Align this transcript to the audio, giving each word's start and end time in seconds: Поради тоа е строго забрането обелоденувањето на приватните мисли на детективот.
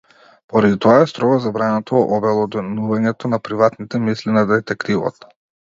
Поради 0.53 0.77
тоа 0.85 0.95
е 1.01 1.09
строго 1.11 1.35
забрането 1.43 2.01
обелоденувањето 2.17 3.33
на 3.35 3.43
приватните 3.51 4.05
мисли 4.09 4.39
на 4.41 4.49
детективот. 4.57 5.33